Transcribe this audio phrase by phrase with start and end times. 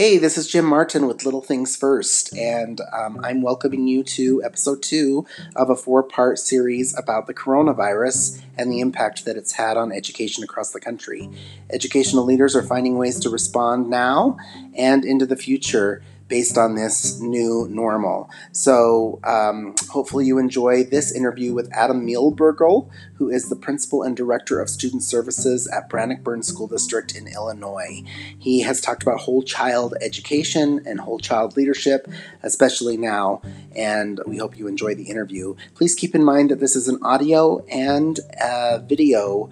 [0.00, 4.42] Hey, this is Jim Martin with Little Things First, and um, I'm welcoming you to
[4.42, 9.52] episode two of a four part series about the coronavirus and the impact that it's
[9.52, 11.28] had on education across the country.
[11.68, 14.38] Educational leaders are finding ways to respond now
[14.74, 18.30] and into the future based on this new normal.
[18.52, 24.16] So, um, hopefully, you enjoy this interview with Adam Muehlbergel, who is the principal and
[24.16, 28.02] director of student services at Bannockburn School District in Illinois.
[28.38, 32.08] He has talked about whole child education and whole child leadership,
[32.42, 33.42] especially now,
[33.76, 35.56] and we hope you enjoy the interview.
[35.74, 38.20] Please keep in mind that this is an audio and
[38.88, 39.50] video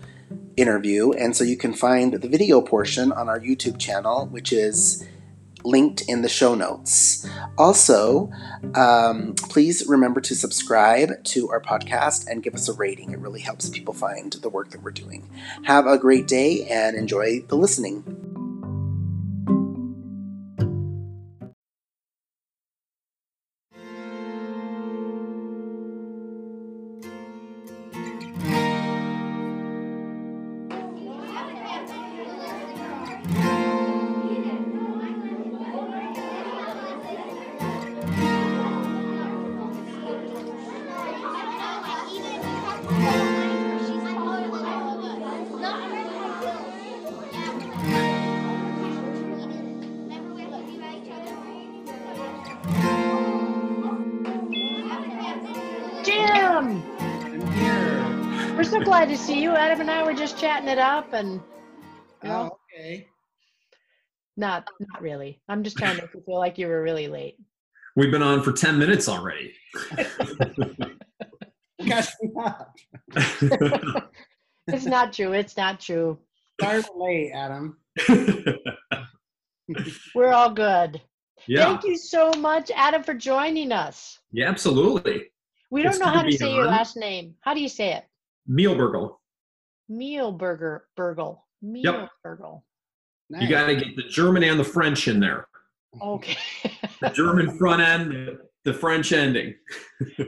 [0.56, 5.06] interview, and so you can find the video portion on our YouTube channel, which is
[5.65, 7.29] linked in the show notes.
[7.57, 8.30] Also,
[8.75, 13.12] um, please remember to subscribe to our podcast and give us a rating.
[13.12, 15.29] It really helps people find the work that we're doing.
[15.65, 18.17] Have a great day and enjoy the listening.
[60.39, 61.41] Just chatting it up, and
[62.22, 63.08] you know, oh, okay.
[64.36, 65.41] Not, not really.
[65.48, 67.36] I'm just trying to make you feel like you were really late.
[67.97, 69.53] We've been on for ten minutes already.
[71.84, 72.69] Guess not.
[74.69, 75.33] it's not true.
[75.33, 76.19] It's not true.
[76.61, 77.78] Sorry late, Adam.
[80.14, 81.00] we're all good.
[81.47, 81.64] Yeah.
[81.66, 84.19] Thank you so much, Adam, for joining us.
[84.32, 85.31] Yeah, absolutely.
[85.70, 86.55] We don't it's know how to say on.
[86.55, 87.34] your last name.
[87.41, 88.05] How do you say it?
[89.91, 90.38] Mealburgle.
[90.38, 91.47] Mealburger, burgle.
[91.65, 92.54] Mealburgle.
[92.54, 92.62] Yep.
[93.31, 93.43] Nice.
[93.43, 95.49] You got to get the German and the French in there.
[96.00, 96.37] Okay.
[97.00, 99.54] the German front end, the French ending.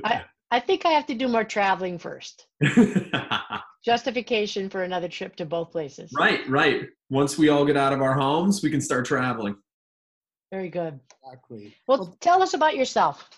[0.04, 2.46] I, I think I have to do more traveling first.
[3.84, 6.10] Justification for another trip to both places.
[6.14, 6.88] Right, right.
[7.08, 9.56] Once we all get out of our homes, we can start traveling.
[10.52, 10.98] Very good.
[11.22, 11.74] Exactly.
[11.86, 13.30] Well, tell us about yourself.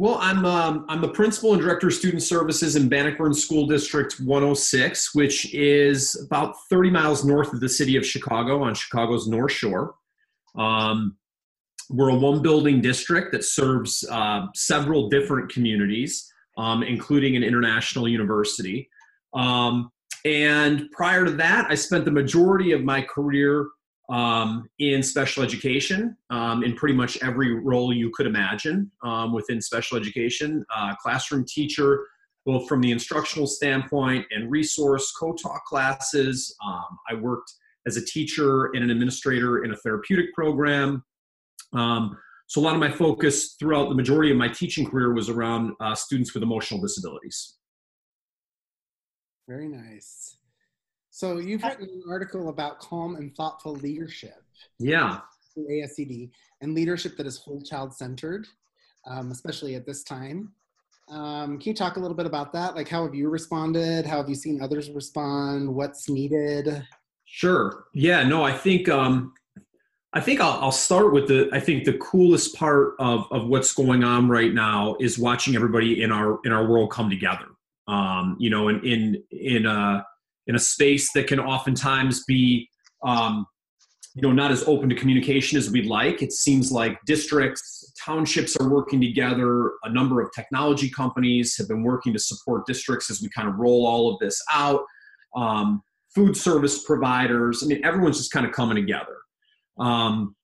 [0.00, 4.20] Well, I'm um, I'm the principal and director of student services in Bannockburn School District
[4.20, 9.50] 106, which is about 30 miles north of the city of Chicago on Chicago's North
[9.50, 9.96] Shore.
[10.54, 11.16] Um,
[11.90, 18.06] we're a one building district that serves uh, several different communities, um, including an international
[18.06, 18.88] university.
[19.34, 19.90] Um,
[20.24, 23.66] and prior to that, I spent the majority of my career
[24.08, 29.60] um, in special education um, in pretty much every role you could imagine um, within
[29.60, 32.06] special education uh, classroom teacher
[32.46, 36.56] both from the instructional standpoint and resource co-taught classes.
[36.64, 37.52] Um, i worked
[37.86, 41.04] as a teacher and an administrator in a therapeutic program.
[41.74, 42.16] Um,
[42.46, 45.74] so a lot of my focus throughout the majority of my teaching career was around
[45.80, 47.58] uh, students with emotional disabilities.
[49.46, 50.37] Very nice
[51.18, 54.40] so you've written an article about calm and thoughtful leadership.
[54.78, 55.18] Yeah.
[55.58, 56.30] ASCD
[56.60, 58.46] and leadership that is whole child centered,
[59.04, 60.52] um, especially at this time.
[61.10, 62.76] Um, can you talk a little bit about that?
[62.76, 64.06] Like, how have you responded?
[64.06, 65.74] How have you seen others respond?
[65.74, 66.86] What's needed?
[67.24, 67.86] Sure.
[67.94, 68.22] Yeah.
[68.22, 69.34] No, I think um,
[70.12, 71.50] I think I'll, I'll, start with the.
[71.52, 76.00] I think the coolest part of of what's going on right now is watching everybody
[76.00, 77.46] in our in our world come together.
[77.88, 80.04] Um, you know, in in in uh,
[80.48, 82.68] in a space that can oftentimes be
[83.04, 83.46] um,
[84.14, 86.22] you know not as open to communication as we'd like.
[86.22, 89.72] It seems like districts townships are working together.
[89.84, 93.56] A number of technology companies have been working to support districts as we kind of
[93.56, 94.82] roll all of this out.
[95.36, 95.82] Um,
[96.14, 99.16] food service providers i mean everyone's just kind of coming together.
[99.78, 100.34] Um,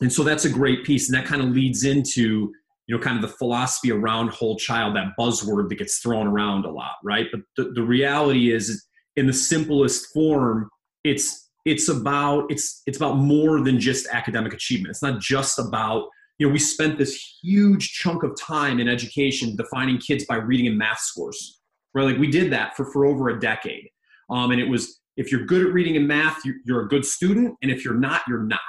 [0.00, 2.50] and so that's a great piece and that kind of leads into
[2.86, 6.64] you know kind of the philosophy around whole child that buzzword that gets thrown around
[6.64, 7.26] a lot right?
[7.30, 8.84] But the, the reality is
[9.16, 10.68] in the simplest form
[11.04, 14.90] it's it's about it's it's about more than just academic achievement.
[14.90, 19.56] It's not just about you know we spent this huge chunk of time in education
[19.56, 21.60] defining kids by reading and math scores
[21.94, 22.04] right?
[22.04, 23.88] Like we did that for for over a decade.
[24.30, 27.54] Um, and it was if you're good at reading and math you're, a good student
[27.62, 28.60] and if you're not you're not.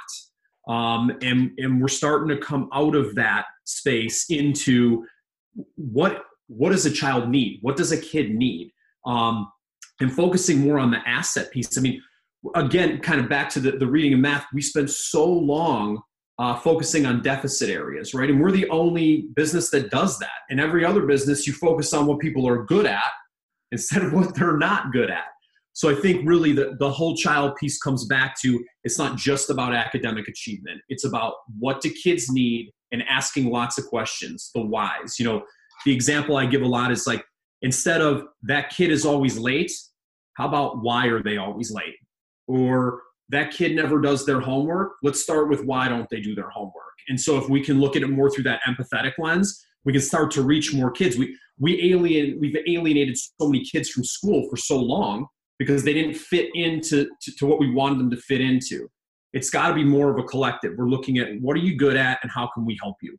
[0.68, 5.06] Um, and and we're starting to come out of that space into
[5.76, 7.58] what what does a child need?
[7.62, 8.70] What does a kid need?
[9.06, 9.48] Um,
[10.00, 11.78] and focusing more on the asset piece.
[11.78, 12.02] I mean,
[12.54, 16.02] again, kind of back to the, the reading and math, we spend so long
[16.38, 18.28] uh, focusing on deficit areas, right?
[18.28, 20.30] And we're the only business that does that.
[20.50, 23.02] In every other business, you focus on what people are good at
[23.72, 25.24] instead of what they're not good at.
[25.72, 29.50] So I think really the, the whole child piece comes back to it's not just
[29.50, 30.80] about academic achievement.
[30.88, 35.18] It's about what do kids need and asking lots of questions, the whys.
[35.18, 35.42] You know,
[35.84, 37.24] the example I give a lot is like
[37.64, 39.72] instead of that kid is always late,
[40.34, 41.96] how about why are they always late?
[42.46, 44.92] Or that kid never does their homework.
[45.02, 46.94] Let's start with why don't they do their homework?
[47.08, 50.02] And so if we can look at it more through that empathetic lens, we can
[50.02, 51.16] start to reach more kids.
[51.16, 55.26] We we alien we've alienated so many kids from school for so long
[55.58, 58.88] because they didn't fit into to, to what we wanted them to fit into.
[59.32, 60.72] It's got to be more of a collective.
[60.76, 63.16] We're looking at what are you good at and how can we help you.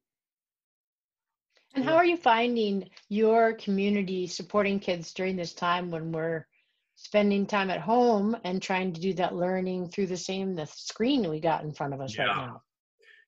[1.76, 6.48] And how are you finding your community supporting kids during this time when we're
[6.96, 11.30] spending time at home and trying to do that learning through the same the screen
[11.30, 12.26] we got in front of us yeah.
[12.26, 12.62] right now?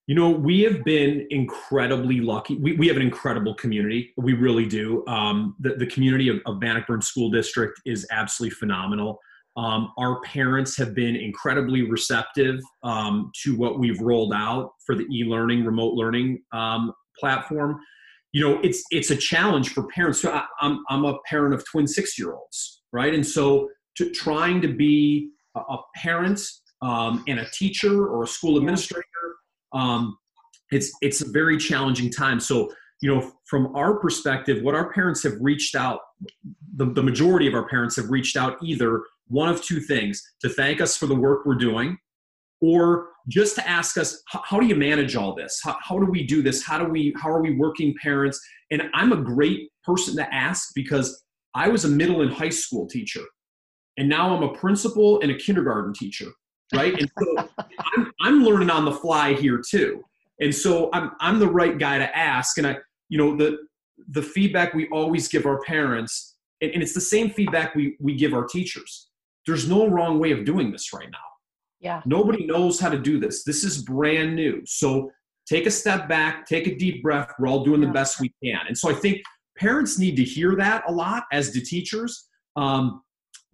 [0.07, 2.55] You know, we have been incredibly lucky.
[2.55, 4.13] We, we have an incredible community.
[4.15, 5.05] We really do.
[5.07, 9.19] Um, the, the community of, of Bannockburn School District is absolutely phenomenal.
[9.57, 15.03] Um, our parents have been incredibly receptive um, to what we've rolled out for the
[15.11, 17.77] e-learning, remote learning um, platform.
[18.33, 20.21] You know, it's it's a challenge for parents.
[20.21, 23.13] So I, I'm I'm a parent of twin six-year-olds, right?
[23.13, 26.41] And so to, trying to be a, a parent
[26.81, 29.03] um, and a teacher or a school administrator
[29.74, 30.18] um,
[30.71, 32.39] it's it's a very challenging time.
[32.39, 32.71] So
[33.01, 36.00] you know, from our perspective, what our parents have reached out,
[36.75, 40.50] the, the majority of our parents have reached out either one of two things to
[40.50, 41.97] thank us for the work we're doing
[42.62, 46.25] or just to ask us how do you manage all this how, how, do we
[46.25, 48.39] do this how do we how are we working parents
[48.71, 51.24] and i'm a great person to ask because
[51.56, 53.21] i was a middle and high school teacher
[53.98, 56.27] and now i'm a principal and a kindergarten teacher
[56.74, 57.00] right?
[57.00, 57.50] And so
[57.95, 60.04] I'm, I'm learning on the fly here too.
[60.39, 62.57] And so I'm, I'm the right guy to ask.
[62.57, 62.77] And I,
[63.09, 63.57] you know, the,
[64.09, 68.15] the feedback we always give our parents, and, and it's the same feedback we, we
[68.15, 69.09] give our teachers.
[69.45, 71.18] There's no wrong way of doing this right now.
[71.79, 72.01] Yeah.
[72.06, 73.44] Nobody knows how to do this.
[73.44, 74.62] This is brand new.
[74.65, 75.12] So
[75.47, 77.31] take a step back, take a deep breath.
[77.39, 78.62] We're all doing the best we can.
[78.68, 79.21] And so I think
[79.57, 82.27] parents need to hear that a lot as the teachers.
[82.56, 83.01] Um,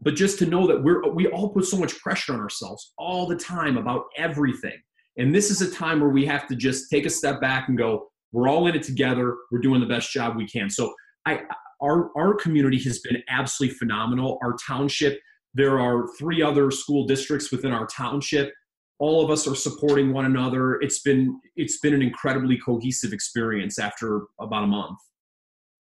[0.03, 3.25] but just to know that we're we all put so much pressure on ourselves all
[3.25, 4.79] the time about everything
[5.17, 7.77] and this is a time where we have to just take a step back and
[7.77, 10.93] go we're all in it together we're doing the best job we can so
[11.25, 11.41] i
[11.81, 15.19] our our community has been absolutely phenomenal our township
[15.53, 18.53] there are three other school districts within our township
[18.99, 23.79] all of us are supporting one another it's been it's been an incredibly cohesive experience
[23.79, 24.99] after about a month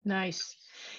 [0.05, 0.56] nice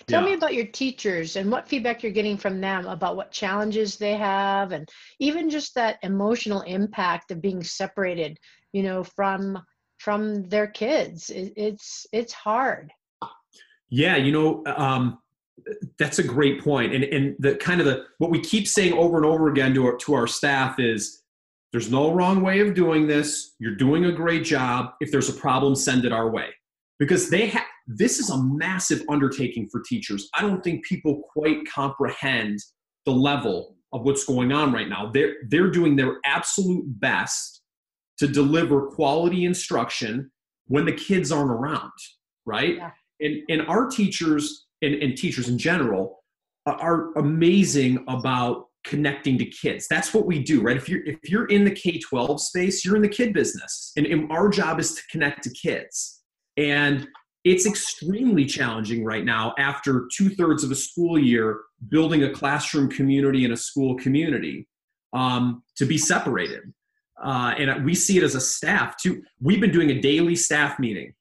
[0.07, 0.29] Tell yeah.
[0.29, 4.15] me about your teachers and what feedback you're getting from them about what challenges they
[4.15, 4.89] have and
[5.19, 8.37] even just that emotional impact of being separated,
[8.73, 9.61] you know, from
[9.99, 11.29] from their kids.
[11.29, 12.91] It, it's it's hard.
[13.89, 15.19] Yeah, you know, um,
[15.97, 16.93] that's a great point.
[16.93, 19.85] And and the kind of the what we keep saying over and over again to
[19.85, 21.21] our to our staff is
[21.71, 23.55] there's no wrong way of doing this.
[23.59, 24.91] You're doing a great job.
[25.01, 26.47] If there's a problem, send it our way.
[26.97, 30.29] Because they have this is a massive undertaking for teachers.
[30.35, 32.59] I don't think people quite comprehend
[33.05, 35.09] the level of what's going on right now.
[35.11, 37.61] They're, they're doing their absolute best
[38.19, 40.29] to deliver quality instruction
[40.67, 41.91] when the kids aren't around,
[42.45, 42.75] right?
[42.75, 42.91] Yeah.
[43.21, 46.23] And, and our teachers and, and teachers in general
[46.65, 49.87] are amazing about connecting to kids.
[49.89, 50.77] That's what we do, right?
[50.77, 53.91] If you're if you're in the K-12 space, you're in the kid business.
[53.97, 56.21] And, and our job is to connect to kids.
[56.57, 57.07] And
[57.43, 62.89] it's extremely challenging right now after two thirds of a school year building a classroom
[62.89, 64.67] community and a school community
[65.13, 66.73] um, to be separated.
[67.21, 69.21] Uh, and we see it as a staff too.
[69.41, 71.13] We've been doing a daily staff meeting,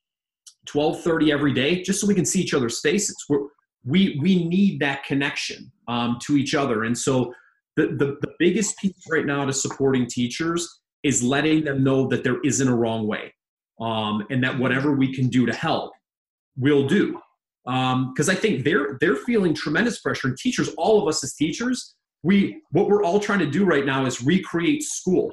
[0.72, 3.16] 12:30 every day, just so we can see each other's faces.
[3.28, 3.46] We're,
[3.84, 7.32] we we need that connection um, to each other, and so
[7.76, 12.24] the, the the biggest piece right now to supporting teachers is letting them know that
[12.24, 13.32] there isn't a wrong way,
[13.80, 15.92] um, and that whatever we can do to help
[16.58, 17.18] we'll do
[17.64, 20.28] because um, I think they're they're feeling tremendous pressure.
[20.28, 23.84] And teachers, all of us as teachers, we what we're all trying to do right
[23.84, 25.30] now is recreate school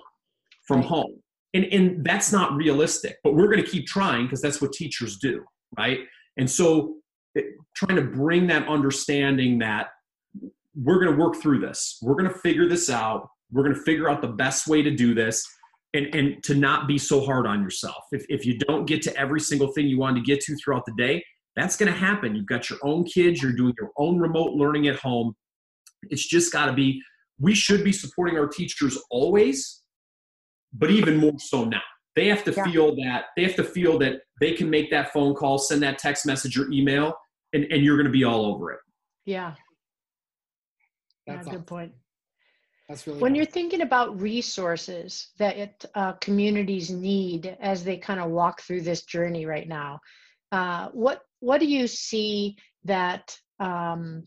[0.68, 1.22] from home,
[1.55, 3.17] and and that's not realistic.
[3.24, 5.43] But we're going to keep trying because that's what teachers do,
[5.77, 6.00] right?
[6.38, 6.95] And so,
[7.33, 7.45] it,
[7.75, 9.88] trying to bring that understanding that
[10.75, 13.81] we're going to work through this, we're going to figure this out, we're going to
[13.81, 15.43] figure out the best way to do this,
[15.93, 18.03] and, and to not be so hard on yourself.
[18.12, 20.85] If, if you don't get to every single thing you want to get to throughout
[20.85, 21.24] the day,
[21.55, 22.35] that's going to happen.
[22.35, 25.33] You've got your own kids, you're doing your own remote learning at home.
[26.09, 27.01] It's just got to be
[27.39, 29.81] we should be supporting our teachers always,
[30.77, 31.82] but even more so now.
[32.15, 32.63] They have to yeah.
[32.65, 35.98] feel that they have to feel that they can make that phone call, send that
[35.98, 37.13] text message or email,
[37.53, 38.79] and, and you're going to be all over it.
[39.25, 39.53] Yeah.
[41.27, 41.51] That's yeah, awesome.
[41.53, 41.91] good point.
[42.88, 48.20] That's really when you're thinking about resources that it, uh, communities need as they kind
[48.20, 50.00] of walk through this journey right now.
[50.51, 54.24] Uh, what what do you see that um,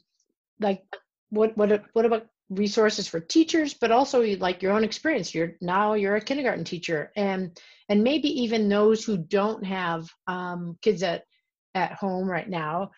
[0.61, 0.83] like
[1.31, 5.35] what what what about resources for teachers but also like your own experience.
[5.35, 10.77] You're now you're a kindergarten teacher and and maybe even those who don't have um,
[10.83, 11.25] kids at
[11.75, 12.91] at home right now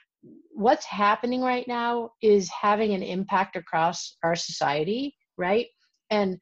[0.52, 5.66] what's happening right now is having an impact across our society right?
[6.10, 6.38] And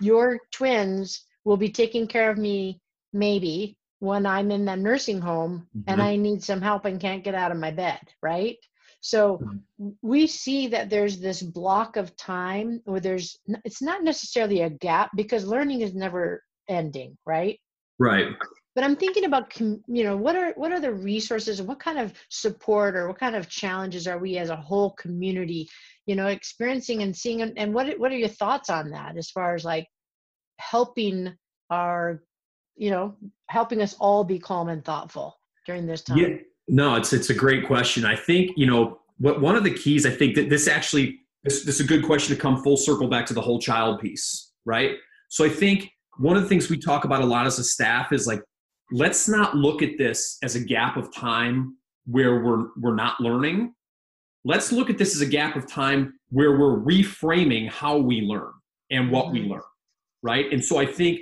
[0.00, 2.80] your twins will be taking care of me
[3.12, 5.90] maybe when i'm in the nursing home mm-hmm.
[5.90, 8.56] and i need some help and can't get out of my bed right
[9.04, 9.90] so mm-hmm.
[10.00, 15.10] we see that there's this block of time where there's it's not necessarily a gap
[15.14, 17.60] because learning is never ending, right?
[17.98, 18.28] Right.
[18.74, 21.98] But I'm thinking about you know what are what are the resources and what kind
[21.98, 25.68] of support or what kind of challenges are we as a whole community,
[26.06, 29.54] you know, experiencing and seeing and what what are your thoughts on that as far
[29.54, 29.86] as like
[30.58, 31.30] helping
[31.68, 32.22] our
[32.74, 33.16] you know
[33.50, 36.16] helping us all be calm and thoughtful during this time?
[36.16, 36.36] Yeah
[36.68, 38.04] no, it's it's a great question.
[38.04, 40.06] I think you know what one of the keys.
[40.06, 43.08] I think that this actually this, this is a good question to come full circle
[43.08, 44.96] back to the whole child piece, right?
[45.28, 48.12] So I think one of the things we talk about a lot as a staff
[48.12, 48.42] is like
[48.92, 53.74] let's not look at this as a gap of time where we're we're not learning.
[54.44, 58.52] Let's look at this as a gap of time where we're reframing how we learn
[58.90, 59.52] and what we mm-hmm.
[59.52, 59.62] learn,
[60.22, 60.52] right?
[60.52, 61.20] And so I think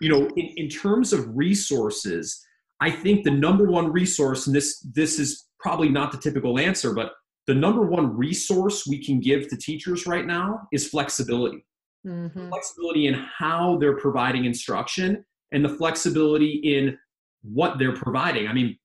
[0.00, 2.44] you know in, in terms of resources
[2.80, 6.94] I think the number one resource, and this this is probably not the typical answer,
[6.94, 7.12] but
[7.46, 11.64] the number one resource we can give to teachers right now is flexibility.
[12.06, 12.48] Mm-hmm.
[12.50, 16.96] Flexibility in how they're providing instruction and the flexibility in
[17.42, 18.46] what they're providing.
[18.48, 18.78] I mean,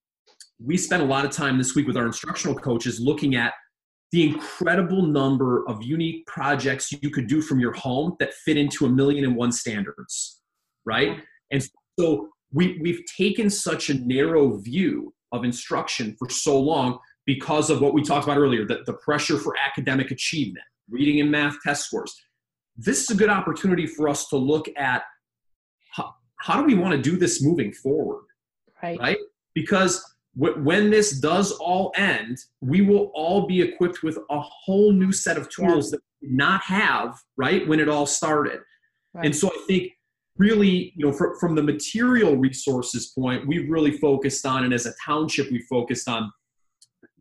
[0.63, 3.53] we spent a lot of time this week with our instructional coaches looking at
[4.11, 8.85] the incredible number of unique projects you could do from your home that fit into
[8.85, 10.41] a million and one standards,
[10.85, 11.19] right?
[11.51, 11.67] And
[11.99, 17.81] so we, we've taken such a narrow view of instruction for so long because of
[17.81, 21.85] what we talked about earlier that the pressure for academic achievement, reading and math test
[21.85, 22.13] scores.
[22.77, 25.03] This is a good opportunity for us to look at
[25.91, 28.25] how, how do we want to do this moving forward?
[28.81, 28.99] Right.
[28.99, 29.17] Right?
[29.55, 30.03] Because
[30.35, 35.37] when this does all end, we will all be equipped with a whole new set
[35.37, 35.97] of tools yeah.
[35.97, 38.59] that we did not have, right, when it all started.
[39.13, 39.25] Right.
[39.25, 39.91] And so I think
[40.37, 44.93] really, you know, from, the material resources point, we've really focused on, and as a
[45.05, 46.31] township, we focused on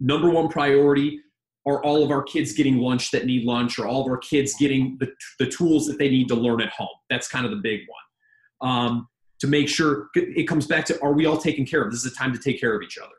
[0.00, 1.20] number one priority
[1.66, 4.54] are all of our kids getting lunch that need lunch, or all of our kids
[4.58, 6.88] getting the, the tools that they need to learn at home.
[7.08, 8.70] That's kind of the big one.
[8.70, 9.08] Um,
[9.40, 11.90] to make sure it comes back to are we all taken care of?
[11.90, 13.10] This is a time to take care of each other.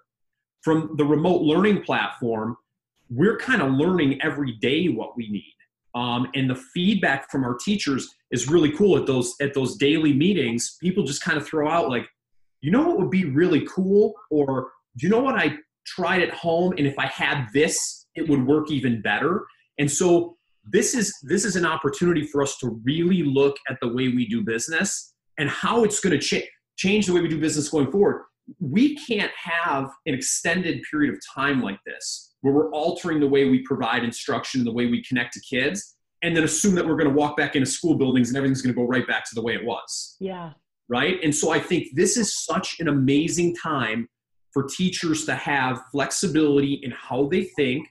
[0.62, 2.56] From the remote learning platform,
[3.10, 5.54] we're kind of learning every day what we need.
[5.96, 10.14] Um, and the feedback from our teachers is really cool at those at those daily
[10.14, 10.78] meetings.
[10.82, 12.08] People just kind of throw out like,
[12.62, 16.34] you know what would be really cool, or do you know what I tried at
[16.34, 19.46] home, and if I had this, it would work even better.
[19.80, 23.88] And so this is this is an opportunity for us to really look at the
[23.88, 26.48] way we do business and how it's going to cha-
[26.78, 28.24] change the way we do business going forward.
[28.60, 33.50] We can't have an extended period of time like this where we're altering the way
[33.50, 36.98] we provide instruction, and the way we connect to kids, and then assume that we're
[36.98, 39.34] going to walk back into school buildings and everything's going to go right back to
[39.34, 40.18] the way it was.
[40.20, 40.52] Yeah.
[40.90, 41.24] Right.
[41.24, 44.10] And so I think this is such an amazing time
[44.52, 47.88] for teachers to have flexibility in how they think,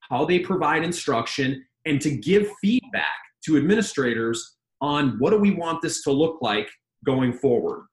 [0.00, 3.04] how they provide instruction, and to give feedback
[3.44, 6.70] to administrators on what do we want this to look like
[7.04, 7.84] going forward.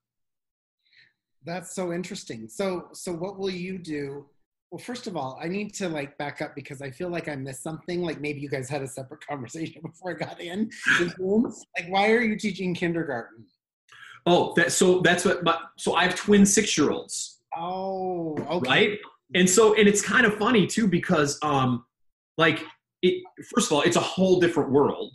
[1.44, 2.48] That's so interesting.
[2.48, 4.26] So so what will you do
[4.72, 7.36] well, first of all, I need to like back up because I feel like I
[7.36, 8.02] missed something.
[8.02, 10.70] Like maybe you guys had a separate conversation before I got in.
[11.20, 13.46] like, why are you teaching kindergarten?
[14.26, 15.44] Oh, that so that's what.
[15.44, 17.40] My, so I have twin six-year-olds.
[17.56, 18.70] Oh, okay.
[18.70, 19.00] Right,
[19.36, 21.86] and so and it's kind of funny too because um,
[22.38, 22.64] like
[23.02, 23.24] it.
[23.56, 25.14] First of all, it's a whole different world.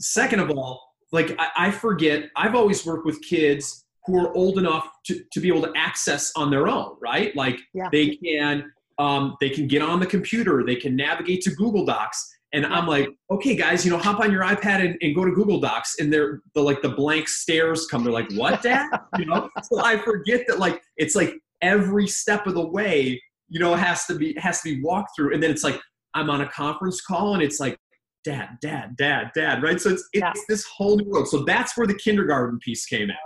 [0.00, 0.80] Second of all,
[1.12, 2.30] like I, I forget.
[2.36, 6.32] I've always worked with kids who are old enough to, to be able to access
[6.36, 7.34] on their own, right?
[7.36, 7.88] Like yeah.
[7.90, 12.30] they can um, they can get on the computer, they can navigate to Google Docs.
[12.52, 15.32] And I'm like, okay, guys, you know, hop on your iPad and, and go to
[15.32, 18.04] Google Docs, and they're the like the blank stares come.
[18.04, 18.88] They're like, what, Dad?
[19.18, 23.58] you know, so I forget that like it's like every step of the way, you
[23.58, 25.80] know, has to be has to be walked through, and then it's like
[26.14, 27.76] I'm on a conference call, and it's like
[28.24, 29.80] dad, dad, dad, dad, right?
[29.80, 30.32] So it's, it's yeah.
[30.48, 31.28] this whole new world.
[31.28, 33.16] So that's where the kindergarten piece came in.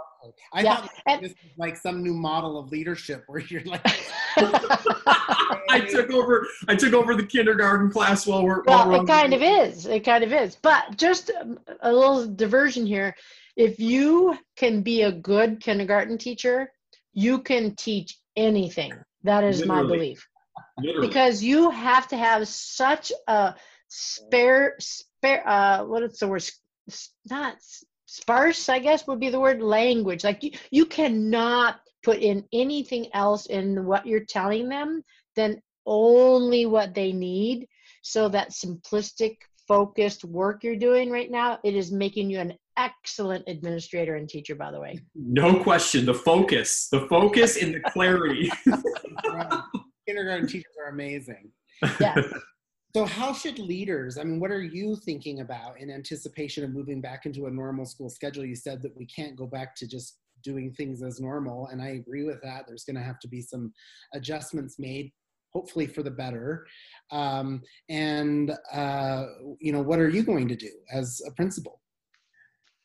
[0.53, 0.77] I yeah.
[0.77, 3.85] thought and, this was like some new model of leadership where you're like.
[4.37, 6.47] I took over.
[6.69, 8.63] I took over the kindergarten class while we're.
[8.65, 9.87] Well, while it kind of is.
[9.87, 10.57] It kind of is.
[10.57, 11.31] But just
[11.81, 13.15] a little diversion here.
[13.57, 16.71] If you can be a good kindergarten teacher,
[17.13, 18.93] you can teach anything.
[19.25, 19.83] That is Literally.
[19.83, 20.29] my belief.
[20.79, 21.09] Literally.
[21.09, 23.55] Because you have to have such a
[23.89, 25.43] spare, spare.
[25.47, 26.49] Uh, what is the word?
[27.29, 27.57] Not
[28.09, 30.25] sparse i guess would be the word language.
[30.25, 35.03] Like you, you cannot put in anything else in what you're telling them
[35.37, 37.69] than only what they need.
[38.03, 39.37] So that simplistic
[39.67, 44.55] focused work you're doing right now it is making you an excellent administrator and teacher
[44.55, 44.99] by the way.
[45.15, 46.07] No question.
[46.07, 46.89] The focus.
[46.89, 48.51] The focus and the clarity.
[50.07, 51.51] Kindergarten teachers are amazing.
[52.01, 52.23] Yeah
[52.95, 57.03] so, how should leaders, I mean, what are you thinking about in anticipation of moving
[57.03, 58.47] back into a normal school schedule?
[58.47, 61.89] You said that we can't go back to just doing things as normal, and I
[61.89, 62.65] agree with that.
[62.67, 63.75] There's going to have to be some
[64.15, 65.13] adjustments made,
[65.53, 66.67] hopefully for the better.
[67.11, 69.27] Um, and, uh,
[69.61, 71.83] you know, what are you going to do as a principal?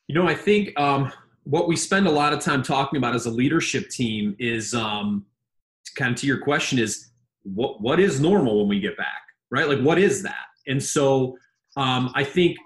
[0.09, 1.13] You know, I think um,
[1.45, 5.25] what we spend a lot of time talking about as a leadership team is um,
[5.95, 7.11] kind of to your question is
[7.43, 9.22] what what is normal when we get back
[9.53, 9.69] right?
[9.69, 10.45] Like, what is that?
[10.65, 11.37] And so
[11.77, 12.57] um, I think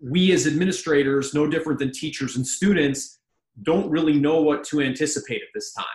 [0.00, 3.20] we as administrators, no different than teachers and students,
[3.62, 5.86] don't really know what to anticipate at this time.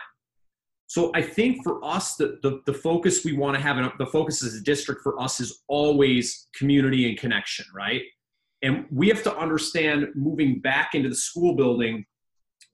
[0.88, 4.06] So I think for us, the, the, the focus we want to have, and the
[4.06, 8.02] focus as a district for us is always community and connection, right?
[8.62, 12.06] And we have to understand moving back into the school building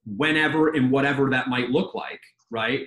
[0.06, 2.82] whenever and whatever that might look like, right?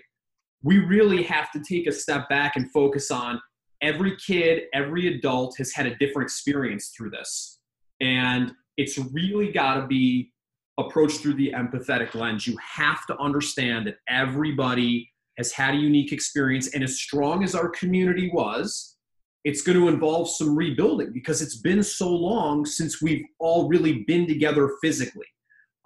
[0.62, 3.40] We really have to take a step back and focus on
[3.83, 7.59] every kid, every adult has had a different experience through this.
[8.00, 10.33] And it's really got to be
[10.78, 12.47] approached through the empathetic lens.
[12.47, 16.75] You have to understand that everybody has had a unique experience.
[16.75, 18.97] And as strong as our community was,
[19.45, 24.04] it's going to involve some rebuilding because it's been so long since we've all really
[24.06, 25.26] been together physically.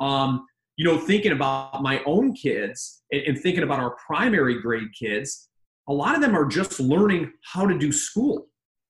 [0.01, 4.89] Um, you know, thinking about my own kids and, and thinking about our primary grade
[4.99, 5.50] kids,
[5.91, 8.47] a lot of them are just learning how to do school.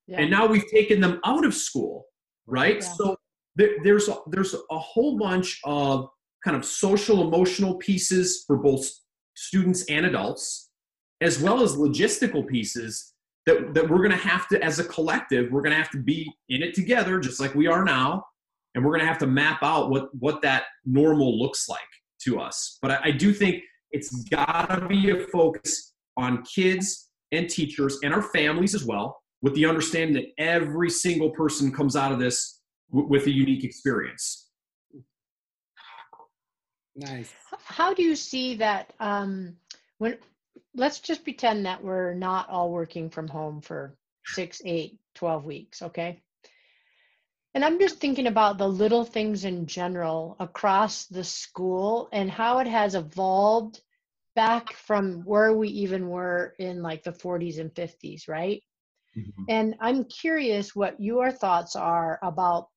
[0.07, 0.21] Yeah.
[0.21, 2.05] And now we've taken them out of school,
[2.47, 2.77] right?
[2.77, 2.93] Yeah.
[2.93, 3.17] So
[3.57, 6.09] there, there's a, there's a whole bunch of
[6.45, 8.87] kind of social emotional pieces for both
[9.35, 10.71] students and adults,
[11.23, 13.15] as well as logistical pieces
[13.47, 16.03] that, that we're going to have to, as a collective, we're going to have to
[16.03, 18.23] be in it together, just like we are now,
[18.75, 21.81] and we're going to have to map out what what that normal looks like
[22.23, 22.79] to us.
[22.83, 25.90] But I, I do think it's got to be a focus
[26.21, 31.31] on kids and teachers and our families as well, with the understanding that every single
[31.31, 34.49] person comes out of this w- with a unique experience.
[36.95, 37.33] Nice.
[37.65, 39.57] How do you see that um,
[39.99, 40.19] when?
[40.75, 45.83] Let's just pretend that we're not all working from home for six, eight, 12 weeks,
[45.83, 46.23] okay?
[47.55, 52.59] And I'm just thinking about the little things in general across the school and how
[52.59, 53.81] it has evolved
[54.35, 58.63] back from where we even were in like the 40s and 50s, right?
[59.17, 59.45] Mm-hmm.
[59.49, 62.69] And I'm curious what your thoughts are about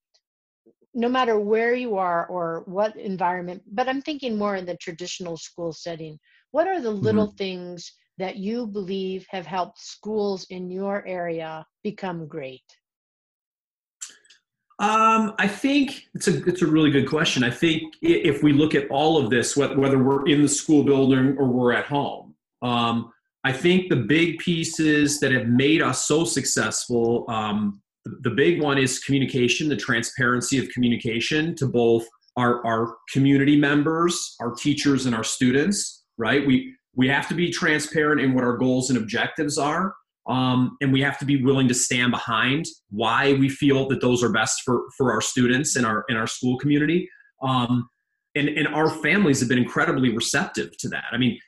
[0.95, 5.37] no matter where you are or what environment, but I'm thinking more in the traditional
[5.37, 6.19] school setting.
[6.51, 7.37] What are the little mm-hmm.
[7.37, 12.63] things that you believe have helped schools in your area become great?
[14.79, 17.43] Um, I think it's a it's a really good question.
[17.43, 21.37] I think if we look at all of this, whether we're in the school building
[21.37, 22.33] or we're at home,
[22.63, 23.11] um,
[23.43, 27.25] I think the big pieces that have made us so successful.
[27.27, 27.81] Um,
[28.21, 32.05] the big one is communication, the transparency of communication to both
[32.35, 36.03] our, our community members, our teachers, and our students.
[36.17, 36.45] Right?
[36.45, 39.93] We we have to be transparent in what our goals and objectives are
[40.27, 44.23] um, and we have to be willing to stand behind why we feel that those
[44.23, 47.09] are best for for our students and our in our school community.
[47.41, 47.89] Um,
[48.35, 51.05] and and our families have been incredibly receptive to that.
[51.11, 51.39] I mean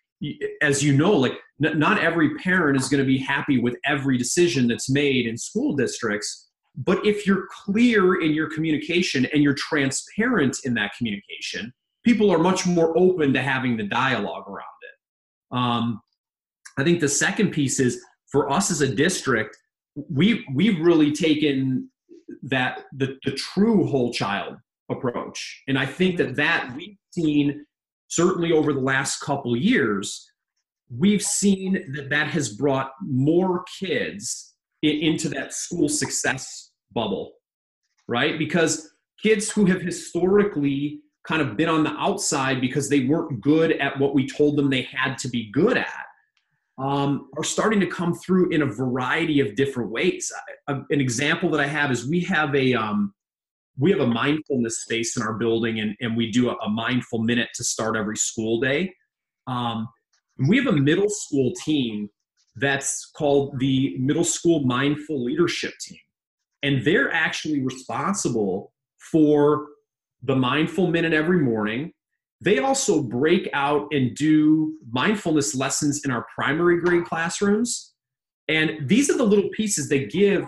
[0.61, 1.33] as you know like
[1.63, 5.37] n- not every parent is going to be happy with every decision that's made in
[5.37, 11.73] school districts but if you're clear in your communication and you're transparent in that communication
[12.03, 15.57] people are much more open to having the dialogue around it.
[15.57, 16.01] Um,
[16.77, 18.01] i think the second piece is
[18.35, 19.57] for us as a district,
[20.09, 21.89] we we've really taken
[22.43, 24.57] that the, the true whole child
[24.91, 26.35] approach, and I think that mm-hmm.
[26.35, 27.65] that we've seen
[28.09, 30.29] certainly over the last couple years,
[30.89, 37.31] we've seen that that has brought more kids in, into that school success bubble
[38.07, 38.37] right?
[38.37, 43.71] Because kids who have historically kind of been on the outside because they weren't good
[43.71, 46.05] at what we told them they had to be good at
[46.77, 50.31] um, are starting to come through in a variety of different ways.
[50.67, 53.13] an example that I have is we have a um,
[53.77, 57.19] we have a mindfulness space in our building, and, and we do a, a mindful
[57.19, 58.93] minute to start every school day.
[59.47, 59.87] Um,
[60.47, 62.09] we have a middle school team
[62.55, 65.99] that's called the Middle School Mindful Leadership Team,
[66.63, 68.73] and they're actually responsible
[69.11, 69.67] for
[70.23, 71.91] the mindful minute every morning
[72.41, 77.93] they also break out and do mindfulness lessons in our primary grade classrooms.
[78.47, 80.45] And these are the little pieces they give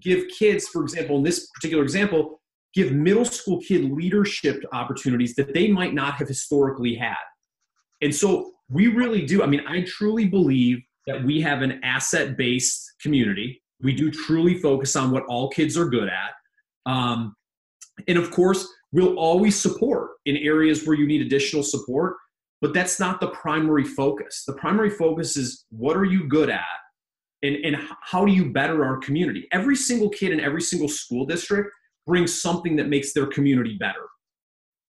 [0.00, 2.40] give kids, for example, in this particular example,
[2.74, 7.16] give middle school kid leadership opportunities that they might not have historically had.
[8.02, 9.42] And so we really do.
[9.42, 13.62] I mean, I truly believe that we have an asset based community.
[13.80, 16.90] We do truly focus on what all kids are good at.
[16.90, 17.34] Um,
[18.06, 22.16] and of course, We'll always support in areas where you need additional support,
[22.60, 24.44] but that's not the primary focus.
[24.46, 26.64] The primary focus is what are you good at
[27.42, 29.46] and, and how do you better our community?
[29.52, 31.70] Every single kid in every single school district
[32.06, 34.06] brings something that makes their community better.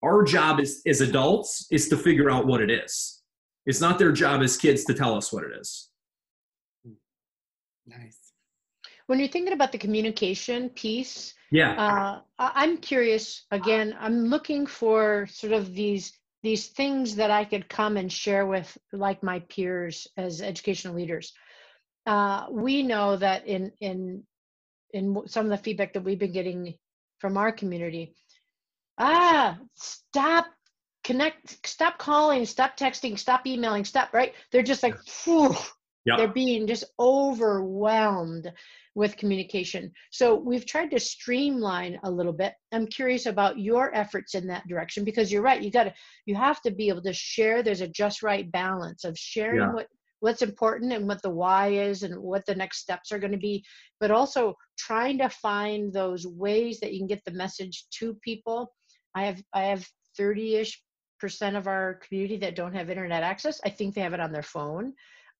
[0.03, 3.23] Our job as, as adults is to figure out what it is.
[3.67, 5.91] It's not their job as kids to tell us what it is.
[6.87, 6.93] Hmm.
[7.87, 8.18] Nice.
[9.09, 11.73] When you're thinking about the communication piece, yeah.
[11.73, 13.47] Uh, I'm curious.
[13.51, 18.47] Again, I'm looking for sort of these these things that I could come and share
[18.47, 21.33] with like my peers as educational leaders.
[22.07, 24.25] Uh, we know that in in
[24.93, 26.75] in some of the feedback that we've been getting
[27.19, 28.15] from our community,
[28.99, 30.47] ah, stop
[31.03, 34.13] connect, stop calling, stop texting, stop emailing, stop.
[34.13, 34.35] Right?
[34.53, 35.57] They're just like, whew,
[36.17, 38.53] they're being just overwhelmed
[38.95, 39.93] with communication.
[40.11, 42.55] So we've tried to streamline a little bit.
[42.73, 45.63] I'm curious about your efforts in that direction because you're right.
[45.63, 45.95] You got to,
[46.27, 47.63] you have to be able to share.
[47.63, 49.73] There's a just right balance of sharing yeah.
[49.73, 49.87] what
[50.21, 53.39] what's important and what the why is and what the next steps are going to
[53.39, 53.65] be
[54.01, 58.73] but also trying to find those ways that you can get the message to people
[59.15, 59.87] i have i have
[60.19, 60.75] 30ish
[61.21, 64.33] percent of our community that don't have internet access i think they have it on
[64.33, 64.93] their phone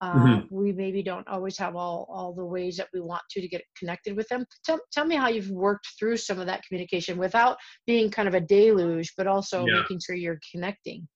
[0.03, 0.33] mm-hmm.
[0.33, 3.47] Uh, we maybe don't always have all, all the ways that we want to to
[3.47, 4.45] get connected with them.
[4.63, 8.33] Tell, tell me how you've worked through some of that communication without being kind of
[8.33, 9.81] a deluge, but also yeah.
[9.81, 11.07] making sure you're connecting.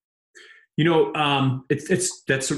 [0.76, 2.58] You know, um, it's it's that's a,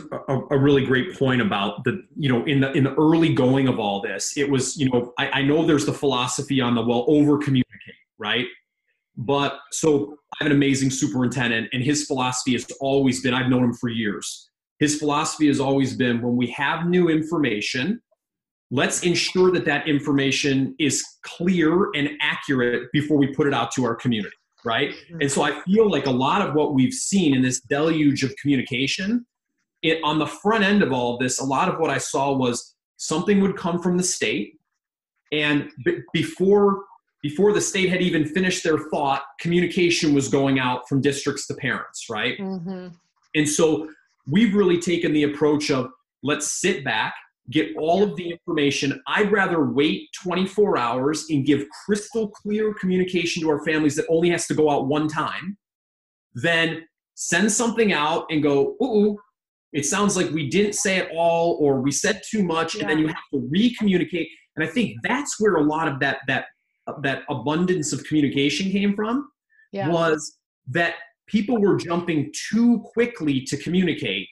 [0.50, 3.78] a, really great point about the you know in the in the early going of
[3.78, 4.38] all this.
[4.38, 7.66] It was you know I, I know there's the philosophy on the well over communicate
[8.18, 8.46] right,
[9.18, 13.66] but so I have an amazing superintendent and his philosophy has always been I've known
[13.66, 18.02] him for years his philosophy has always been when we have new information,
[18.72, 23.86] let's ensure that that information is clear and accurate before we put it out to
[23.86, 24.36] our community,
[24.66, 24.94] right?
[25.22, 28.36] And so I feel like a lot of what we've seen in this deluge of
[28.42, 29.26] communication,
[29.82, 32.36] it, on the front end of all of this, a lot of what I saw
[32.36, 34.54] was something would come from the state,
[35.32, 36.84] and b- before
[37.22, 41.56] before the state had even finished their thought, communication was going out from districts to
[41.56, 42.38] parents, right?
[42.38, 42.90] Mm-hmm.
[43.34, 43.90] And so
[44.28, 45.90] we've really taken the approach of
[46.24, 47.14] let's sit back,
[47.52, 49.02] get all of the information.
[49.08, 54.30] I'd rather wait 24 hours and give crystal clear communication to our families that only
[54.32, 55.58] has to go out one time
[56.34, 56.84] than
[57.16, 59.18] send something out and go, ooh,
[59.74, 62.82] it sounds like we didn't say it all or we said too much, yeah.
[62.82, 64.28] and then you have to re-communicate.
[64.56, 66.46] And I think that's where a lot of that that
[67.02, 69.28] that abundance of communication came from
[69.72, 69.90] yeah.
[69.90, 70.96] was that
[71.28, 74.28] people were jumping too quickly to communicate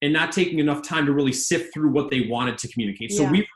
[0.00, 3.10] and not taking enough time to really sift through what they wanted to communicate.
[3.12, 3.18] Yeah.
[3.18, 3.46] So we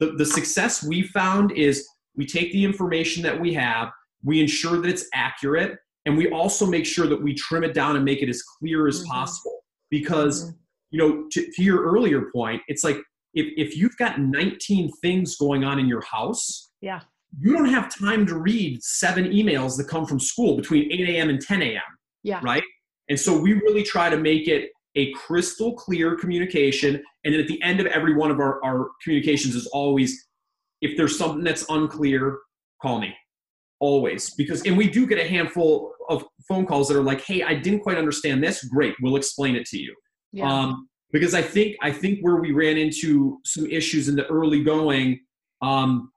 [0.00, 3.90] the, the success we found is we take the information that we have,
[4.24, 7.94] we ensure that it's accurate, and we also make sure that we trim it down
[7.94, 9.12] and make it as clear as mm-hmm.
[9.12, 9.60] possible.
[9.90, 10.56] Because, mm-hmm.
[10.90, 12.96] you know, to, to your earlier point, it's like
[13.34, 17.00] if, if you've got 19 things going on in your house, yeah,
[17.38, 21.30] you don't have time to read seven emails that come from school between 8 a.m.
[21.30, 21.82] and 10 a.m.
[22.22, 22.40] Yeah.
[22.42, 22.62] Right.
[23.08, 27.02] And so we really try to make it a crystal clear communication.
[27.24, 30.28] And then at the end of every one of our, our communications is always,
[30.80, 32.38] if there's something that's unclear,
[32.80, 33.14] call me.
[33.80, 34.34] Always.
[34.34, 37.54] Because, and we do get a handful of phone calls that are like, hey, I
[37.54, 38.62] didn't quite understand this.
[38.64, 38.94] Great.
[39.00, 39.94] We'll explain it to you.
[40.32, 40.52] Yeah.
[40.52, 44.62] Um, because I think, I think where we ran into some issues in the early
[44.62, 45.20] going,
[45.60, 46.12] um,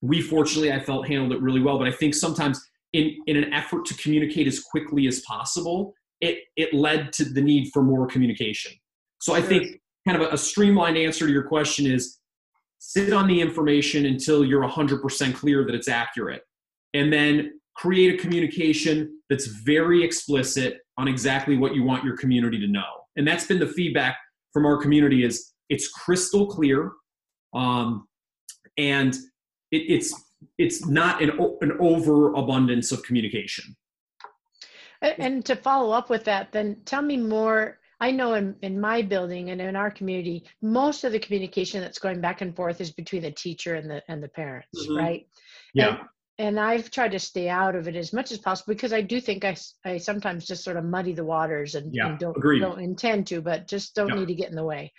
[0.00, 1.78] we fortunately, I felt handled it really well.
[1.78, 2.60] But I think sometimes
[2.92, 7.40] in, in an effort to communicate as quickly as possible, it, it led to the
[7.40, 8.72] need for more communication.
[9.20, 12.18] So I think kind of a, a streamlined answer to your question is
[12.78, 16.42] sit on the information until you're 100% clear that it's accurate.
[16.94, 22.60] and then create a communication that's very explicit on exactly what you want your community
[22.60, 22.84] to know.
[23.16, 24.18] And that's been the feedback
[24.52, 26.92] from our community is it's crystal clear
[27.54, 28.06] um,
[28.76, 29.14] and
[29.70, 30.14] it, it's
[30.58, 33.76] it's not an, an overabundance of communication
[35.18, 39.02] and to follow up with that then tell me more i know in, in my
[39.02, 42.90] building and in our community most of the communication that's going back and forth is
[42.90, 44.96] between the teacher and the and the parents mm-hmm.
[44.96, 45.26] right
[45.74, 45.98] yeah and,
[46.38, 49.20] and I've tried to stay out of it as much as possible because I do
[49.20, 52.60] think I, I sometimes just sort of muddy the waters and, yeah, and don't agreed.
[52.60, 54.14] don't intend to, but just don't yeah.
[54.16, 54.92] need to get in the way.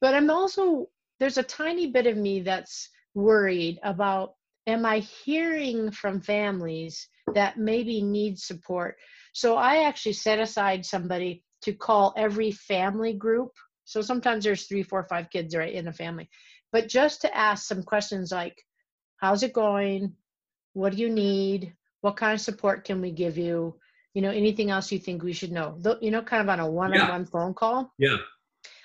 [0.00, 0.88] But I'm also
[1.20, 4.34] there's a tiny bit of me that's worried about
[4.68, 8.96] am I hearing from families that maybe need support?
[9.32, 13.50] So I actually set aside somebody to call every family group.
[13.86, 16.28] So sometimes there's three, four, five kids right in a family,
[16.70, 18.62] but just to ask some questions like,
[19.16, 20.14] how's it going?
[20.74, 21.74] What do you need?
[22.02, 23.76] What kind of support can we give you?
[24.12, 25.78] You know, anything else you think we should know?
[26.02, 27.26] You know, kind of on a one-on-one yeah.
[27.32, 27.92] phone call.
[27.98, 28.18] Yeah.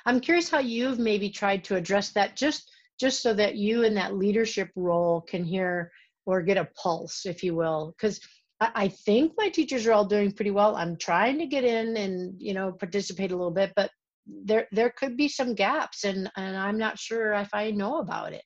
[0.05, 2.71] I'm curious how you've maybe tried to address that just
[3.03, 5.91] just so that you in that leadership role can hear
[6.25, 7.93] or get a pulse, if you will.
[7.97, 8.17] Because
[8.61, 10.77] I, think my teachers are all doing pretty well.
[10.77, 13.91] I'm trying to get in and, you know, participate a little bit, but
[14.25, 18.31] there there could be some gaps and and I'm not sure if I know about
[18.31, 18.43] it.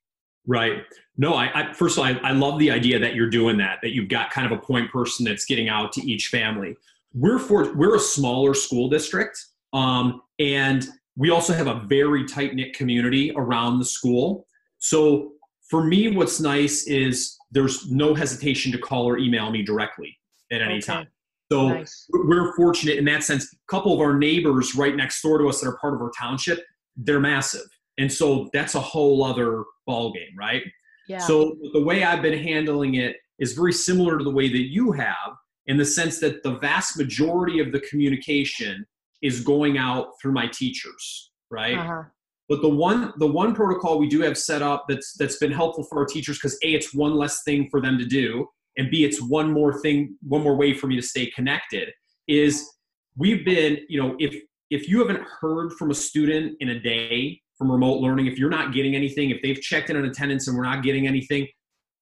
[0.48, 0.82] Right.
[1.18, 3.78] No, I, I first of all, I, I, love the idea that you're doing that,
[3.84, 6.76] that you've got kind of a point person that's getting out to each family.
[7.14, 9.38] We're for we're a smaller school district,
[9.72, 14.46] um, and we also have a very tight knit community around the school.
[14.78, 15.34] So
[15.70, 20.16] for me, what's nice is there's no hesitation to call or email me directly
[20.52, 20.82] at any okay.
[20.82, 21.08] time.
[21.52, 22.06] So nice.
[22.10, 23.46] we're fortunate in that sense.
[23.46, 26.12] A couple of our neighbors right next door to us that are part of our
[26.18, 26.60] township,
[26.96, 27.66] they're massive.
[27.98, 30.62] And so that's a whole other ballgame, right?
[31.08, 31.20] Yeah.
[31.20, 34.92] So the way I've been handling it is very similar to the way that you
[34.92, 35.36] have
[35.68, 38.86] in the sense that the vast majority of the communication
[39.22, 41.78] is going out through my teachers, right?
[41.78, 42.04] Uh-huh.
[42.50, 45.84] But the one the one protocol we do have set up that's that's been helpful
[45.84, 49.04] for our teachers because a it's one less thing for them to do, and b
[49.04, 51.90] it's one more thing one more way for me to stay connected
[52.28, 52.70] is
[53.18, 54.36] we've been you know if
[54.70, 58.50] if you haven't heard from a student in a day from remote learning, if you're
[58.50, 61.48] not getting anything, if they've checked in on attendance and we're not getting anything,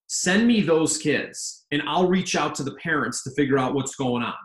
[0.07, 3.95] send me those kids and I'll reach out to the parents to figure out what's
[3.95, 4.35] going on.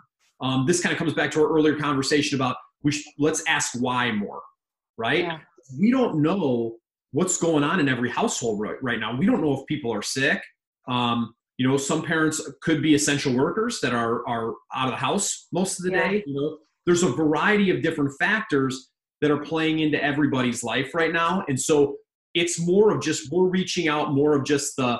[0.40, 3.72] Um, this kind of comes back to our earlier conversation about we should, let's ask
[3.80, 4.40] why more,
[4.96, 5.24] right?
[5.24, 5.38] Yeah.
[5.78, 6.76] We don't know
[7.12, 9.16] what's going on in every household right, right now.
[9.16, 10.42] We don't know if people are sick.
[10.88, 14.96] Um, you know, some parents could be essential workers that are are out of the
[14.96, 16.08] house most of the yeah.
[16.08, 16.24] day.
[16.26, 21.12] You know, there's a variety of different factors that are playing into everybody's life right
[21.12, 21.44] now.
[21.48, 21.96] And so
[22.34, 24.98] it's more of just we're reaching out more of just the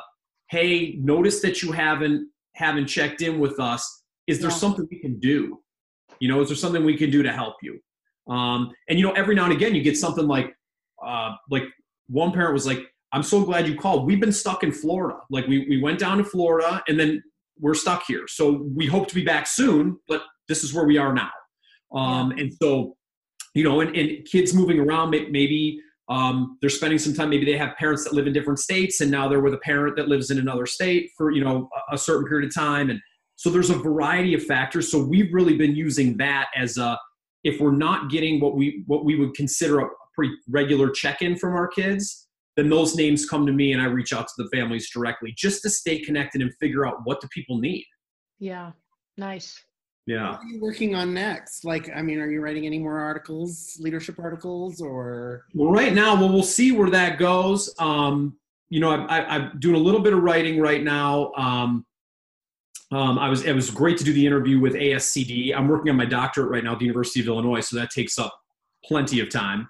[0.50, 3.99] hey, notice that you haven't haven't checked in with us.
[4.30, 4.56] Is there yeah.
[4.56, 5.60] something we can do?
[6.20, 7.80] You know, is there something we can do to help you?
[8.32, 10.54] Um, and you know, every now and again you get something like
[11.04, 11.64] uh, like
[12.08, 12.80] one parent was like,
[13.12, 14.06] I'm so glad you called.
[14.06, 15.18] We've been stuck in Florida.
[15.30, 17.22] Like we, we went down to Florida and then
[17.58, 18.26] we're stuck here.
[18.28, 21.30] So we hope to be back soon, but this is where we are now.
[21.92, 22.44] Um, yeah.
[22.44, 22.96] And so
[23.54, 27.30] you know, and, and kids moving around, maybe um, they're spending some time.
[27.30, 29.96] Maybe they have parents that live in different states, and now they're with a parent
[29.96, 32.90] that lives in another state for you know a, a certain period of time.
[32.90, 33.00] And
[33.40, 34.90] so there's a variety of factors.
[34.90, 36.98] So we've really been using that as a
[37.42, 41.54] if we're not getting what we what we would consider a pretty regular check-in from
[41.54, 44.90] our kids, then those names come to me and I reach out to the families
[44.90, 47.86] directly just to stay connected and figure out what do people need.
[48.40, 48.72] Yeah,
[49.16, 49.58] nice.
[50.04, 50.32] Yeah.
[50.32, 51.64] What are you working on next?
[51.64, 55.46] Like, I mean, are you writing any more articles, leadership articles, or?
[55.54, 57.72] Well, right now, well, we'll see where that goes.
[57.78, 58.36] Um,
[58.68, 61.32] you know, I, am doing a little bit of writing right now.
[61.38, 61.86] Um,
[62.92, 65.54] um, I was it was great to do the interview with ASCD.
[65.54, 68.18] I'm working on my doctorate right now at the University of Illinois, so that takes
[68.18, 68.36] up
[68.84, 69.68] plenty of time.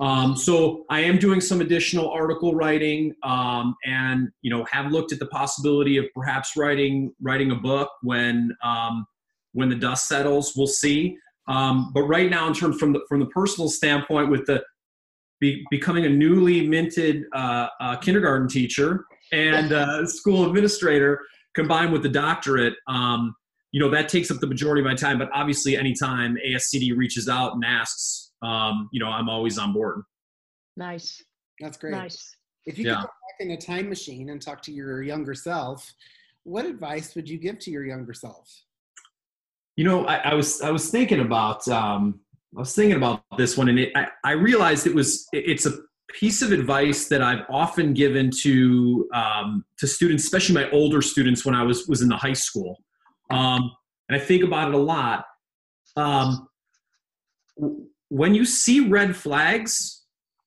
[0.00, 5.12] Um, so I am doing some additional article writing, um, and you know, have looked
[5.12, 9.06] at the possibility of perhaps writing writing a book when um,
[9.52, 11.16] when the dust settles, we'll see.
[11.48, 14.62] Um, but right now, in terms from the from the personal standpoint, with the
[15.40, 21.20] be, becoming a newly minted uh, uh, kindergarten teacher and uh, school administrator,
[21.54, 23.34] combined with the doctorate, um,
[23.72, 25.18] you know that takes up the majority of my time.
[25.18, 30.02] But obviously, anytime ASCD reaches out and asks, um, you know, I'm always on board.
[30.76, 31.22] Nice.
[31.60, 31.92] That's great.
[31.92, 32.36] Nice.
[32.66, 32.96] If you yeah.
[32.96, 35.92] could go back in a time machine and talk to your younger self,
[36.44, 38.48] what advice would you give to your younger self?
[39.76, 42.20] You know, I, I was I was thinking about um,
[42.56, 45.66] I was thinking about this one, and it, I, I realized it was it, it's
[45.66, 45.78] a
[46.12, 51.44] piece of advice that I've often given to um, to students, especially my older students
[51.44, 52.82] when I was was in the high school,
[53.30, 53.70] um,
[54.08, 55.24] and I think about it a lot.
[55.96, 56.48] Um,
[58.08, 60.04] when you see red flags,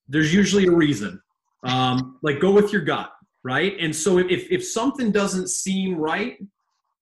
[0.08, 1.22] there's usually a reason.
[1.64, 3.12] Um, like go with your gut,
[3.44, 3.76] right?
[3.80, 6.38] And so if if something doesn't seem right,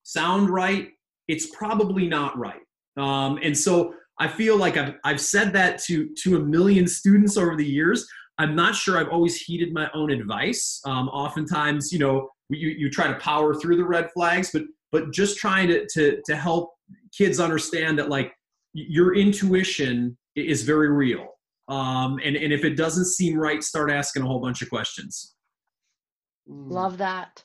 [0.03, 0.89] sound right,
[1.27, 2.61] it's probably not right.
[2.97, 7.37] Um, and so I feel like I've, I've said that to, to a million students
[7.37, 8.07] over the years.
[8.37, 10.81] I'm not sure I've always heeded my own advice.
[10.85, 15.11] Um, oftentimes, you know, you, you try to power through the red flags, but but
[15.11, 16.71] just trying to, to, to help
[17.17, 18.31] kids understand that like
[18.73, 21.27] your intuition is very real.
[21.67, 25.35] Um, and, and if it doesn't seem right, start asking a whole bunch of questions.
[26.47, 26.71] Mm.
[26.71, 27.43] Love that.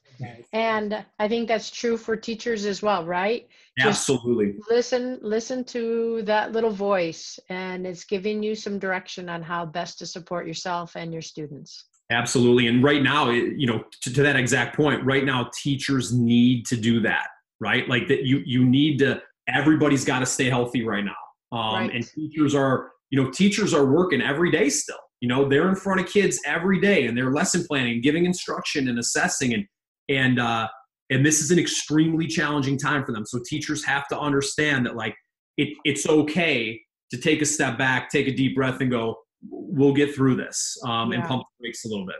[0.53, 3.47] And I think that's true for teachers as well, right?
[3.81, 4.55] Absolutely.
[4.55, 9.67] Just listen, listen to that little voice, and it's giving you some direction on how
[9.67, 11.85] best to support yourself and your students.
[12.11, 12.69] Absolutely.
[12.69, 16.77] And right now, you know, to, to that exact point, right now, teachers need to
[16.77, 17.27] do that,
[17.61, 17.89] right?
[17.89, 19.23] Like that, you you need to.
[19.49, 21.95] Everybody's got to stay healthy right now, um, right.
[21.95, 24.99] and teachers are, you know, teachers are working every day still.
[25.21, 28.89] You know, they're in front of kids every day, and they're lesson planning, giving instruction,
[28.89, 29.67] and assessing, and
[30.09, 30.69] and uh,
[31.11, 33.25] and this is an extremely challenging time for them.
[33.27, 35.15] So teachers have to understand that like
[35.57, 39.17] it, it's okay to take a step back take a deep breath and go
[39.51, 41.19] we'll get through this um, yeah.
[41.19, 42.17] and pump the brakes a little bit.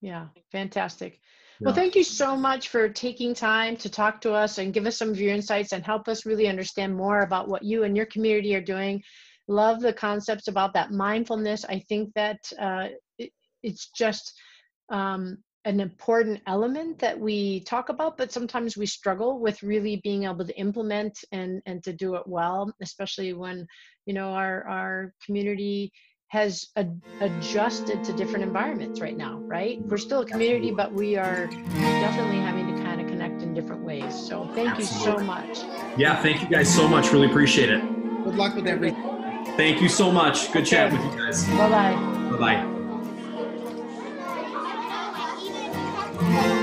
[0.00, 1.20] Yeah fantastic.
[1.60, 1.66] Yeah.
[1.66, 4.96] well thank you so much for taking time to talk to us and give us
[4.96, 8.06] some of your insights and help us really understand more about what you and your
[8.06, 9.02] community are doing.
[9.48, 11.64] Love the concepts about that mindfulness.
[11.64, 13.30] I think that uh, it,
[13.62, 14.32] it's just
[14.90, 20.24] um, an important element that we talk about but sometimes we struggle with really being
[20.24, 23.66] able to implement and and to do it well especially when
[24.06, 25.92] you know our our community
[26.30, 29.78] has ad- adjusted to different environments right now right?
[29.82, 33.82] We're still a community but we are definitely having to kind of connect in different
[33.82, 34.14] ways.
[34.14, 34.84] So thank Absolutely.
[34.84, 35.58] you so much.
[35.98, 37.12] Yeah thank you guys so much.
[37.12, 37.82] Really appreciate it.
[38.24, 39.04] Good luck with everything.
[39.56, 40.52] Thank you so much.
[40.52, 41.46] Good chat with you guys.
[41.48, 41.94] bye bye
[42.30, 42.79] bye bye
[46.30, 46.59] Amen.